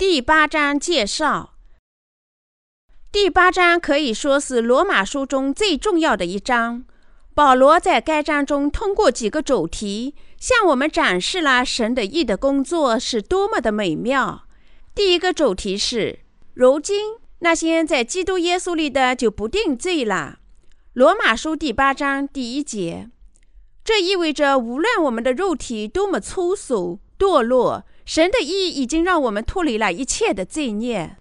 [0.00, 1.56] 第八章介绍。
[3.12, 6.86] 第八章可以说是罗马书中最重要的一章。
[7.34, 14.44] 保罗在该章中通过几个主题，向我们展示了神的义的工作是多么的美妙。
[14.94, 16.20] 第一个主题是：
[16.54, 20.38] 如今那些在基督耶稣里的就不定罪了。
[20.94, 23.10] 罗马书第八章第一节。
[23.84, 31.18] 这意味着，无论我们的肉体多么粗俗堕落，神的义已经让我们脱离了一切的罪孽。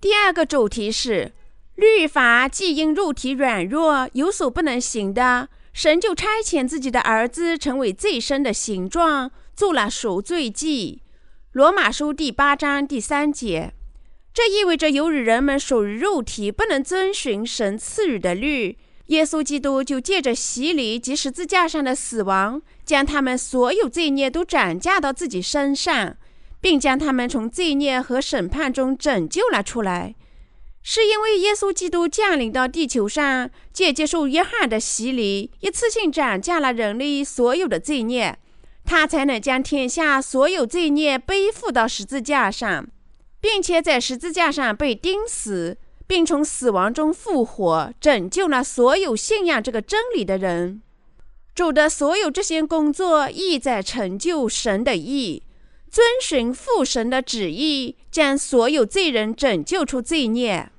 [0.00, 1.34] 第二个主题是，
[1.74, 11.02] 律法既因肉体软弱有所不能行的，神就差遣自己的儿子成为最深的形状，做了赎罪祭。
[11.52, 13.74] 罗马书第八章第三节。
[14.32, 18.78] 这意味着，由于人们属于肉体，不能遵循神赐予的律。
[19.06, 26.16] 耶稣基督就借着洗礼及十字架上的死亡，将他们所有罪孽都转嫁到自己身上，
[26.60, 30.16] 并将他们从罪孽和审判中拯救了出来。
[30.82, 38.38] 是因为耶稣基督降临到地球上，借接受约翰的洗礼，一次性转嫁了人类所有的罪孽，
[38.84, 42.88] 他才能将天下所有罪孽背负到十字架上，
[43.40, 45.76] 并且在十字架上被钉死。
[46.06, 50.82] 并从死亡中复活，拯救了所有信仰这个真理的人。
[51.54, 55.42] 主的所有这些工作，意在成就神的意，
[55.90, 60.70] 遵循父神的旨意，将所有罪人拯救出罪孽。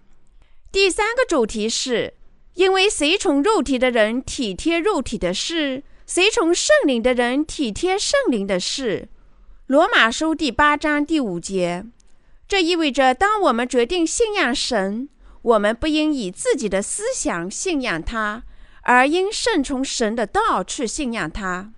[0.72, 2.14] 第三个主题是：
[2.54, 9.10] 因为随从肉体的人体贴肉体的事，随从圣灵的人体贴圣灵的事。
[9.66, 11.84] 罗马书第八章第五节。
[12.48, 15.10] 这意味着，当我们决定信仰神。
[15.48, 18.44] 我们不应以自己的思想信仰他，
[18.82, 21.72] 而应顺从神的道去信仰他。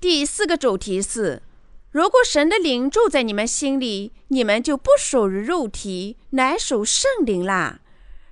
[0.00, 1.42] 第四个主题是：
[1.90, 7.80] 如果神的灵住在你们心里，你们就不属于肉体，乃属圣灵啦。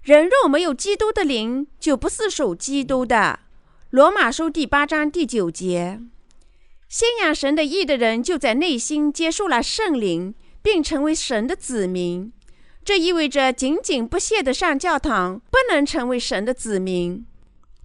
[0.03, 3.41] 人若没有基督的灵，就不是属基督的。
[3.91, 6.01] 罗马书第八章第九节。
[6.89, 10.33] 信仰神的义的人，就在内心接受了圣灵，
[10.63, 12.33] 并成为神的子民。
[12.87, 17.27] 这意味着仅仅不懈地上教堂不能成为神的子民。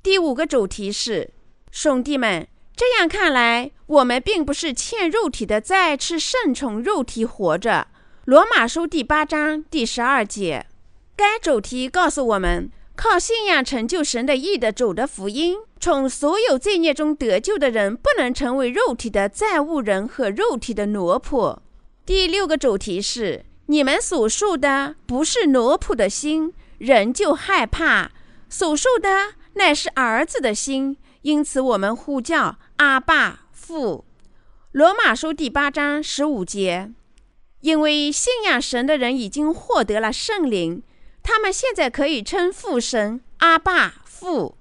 [0.04, 1.32] 第五个主题是，
[1.72, 7.88] 兄弟们，这样看来，我们并不是欠肉体的债，吃圣宠肉体活着。
[8.26, 10.68] 罗马书第八章第十二节。
[11.16, 21.58] 该主题告诉我们，靠信仰成就神的义的主的福音，从所有罪孽中得救的人，不能成为肉体的债务人和肉体的奴仆。
[22.06, 23.46] 第六个主题是。
[23.72, 28.12] 你们所述的不是奴仆的心，人就害怕；
[28.50, 34.04] 所述的乃是儿子的心，因此我们呼叫阿爸父。
[34.74, 36.92] 罗马书第八章十五节。
[37.62, 40.84] 因为信仰神的人已经获得了圣灵，
[41.24, 44.58] 他们现在可以称父神阿爸父。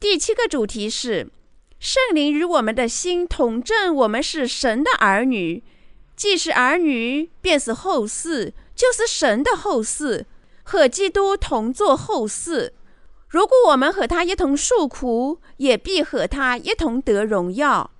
[0.00, 1.30] 第七个主题是
[1.78, 5.62] 圣灵与我们的心同证，我们是神的儿女。
[6.16, 10.24] 既是儿女，便是后嗣，就是神的后嗣，
[10.62, 12.70] 和基督同作后嗣。
[13.28, 17.90] 如果我们和他一同受苦，也必和他一同得荣耀。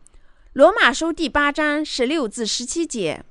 [0.54, 3.22] 罗马书第八章十六至十七节。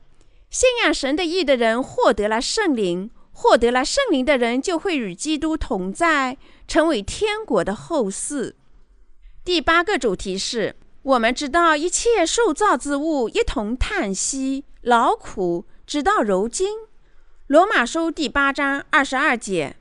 [0.51, 8.53] 信仰神的义的人获得了圣灵，获得了圣灵的人就会与基督同在，成为天国的后嗣。
[9.44, 10.75] 第八个主题是。
[11.06, 16.78] 我们知道一切受造之物一同叹息劳苦，直到如今。
[17.47, 19.78] 罗马书第八章二十二节。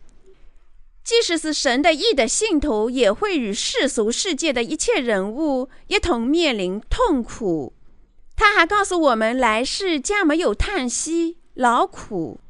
[1.02, 7.74] 即使是神的义的信徒，也会与世俗世界的一切人物一同面临痛苦。
[8.34, 12.40] 他还告诉我们，来世将没有叹息劳苦。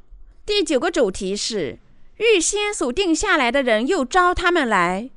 [0.45, 1.79] 第九个主题是：
[2.19, 5.09] 预先所定下来的人又招他们来，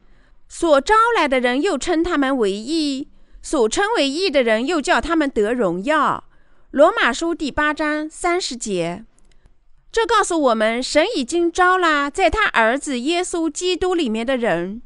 [0.48, 3.06] 所招来的人又称他们为义。
[3.40, 6.24] 所称为义的人，又叫他们得荣耀。
[6.70, 9.02] 罗马书第八章三十节，
[9.90, 14.82] 这告诉我们，神已经招了在他儿子耶稣基督里面的人，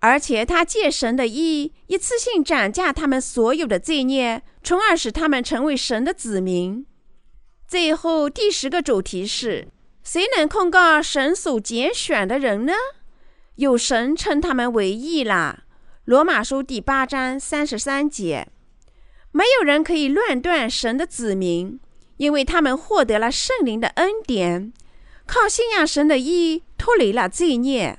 [0.00, 6.84] 而且他借神的义，一次性斩价他们所有的罪孽，从而使他们成为神的子民。
[7.66, 9.68] 最后第十个主题是：
[10.02, 12.74] 谁能控告神所拣选的人呢？
[13.54, 15.64] 有神称他们为义啦。
[16.04, 18.46] 罗马书第八章三十三节，
[19.36, 21.80] 没有人可以乱断神的子民，
[22.18, 24.72] 因为他们获得了圣灵的恩典，
[25.26, 27.98] 靠信仰神的义脱离了罪孽。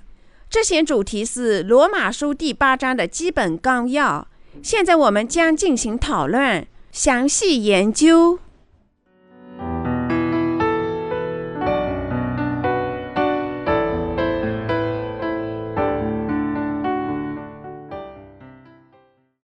[0.49, 4.29] 这些主题是罗马书第八章的基本纲要。
[4.63, 8.39] 现在我们将进行讨论，详细研究。